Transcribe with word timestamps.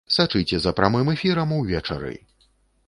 Сачыце 0.13 0.59
за 0.63 0.71
прамым 0.79 1.13
эфірам 1.15 1.55
увечары! 1.59 2.13